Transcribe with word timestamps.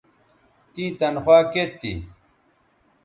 تیں 0.73 0.91
تنخوا 0.99 1.39
کیئت 1.51 1.71
تھی 1.79 1.93